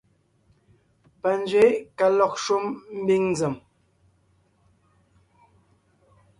Panzwě 1.21 1.65
ka 1.97 2.05
lɔg 2.17 2.33
shúm 2.43 2.65
ḿbiŋ 3.01 3.23
nzèm. 3.31 3.55